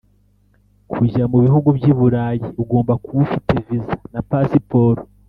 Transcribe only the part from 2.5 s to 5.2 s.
ugomba kuba ufite viza na pasiporo